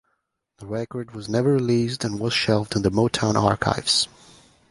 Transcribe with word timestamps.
The 0.57 0.65
record 0.65 1.11
was 1.13 1.29
never 1.29 1.53
released 1.53 2.03
and 2.03 2.19
was 2.19 2.33
shelved 2.33 2.75
in 2.75 2.81
the 2.81 2.89
Motown 2.89 3.35
archives. 3.39 4.07